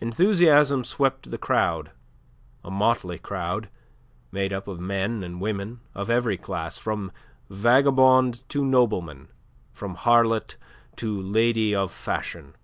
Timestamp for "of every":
5.92-6.36